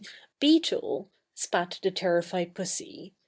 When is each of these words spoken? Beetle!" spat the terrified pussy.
Beetle!" 0.39 1.11
spat 1.35 1.77
the 1.83 1.91
terrified 1.91 2.55
pussy. 2.55 3.13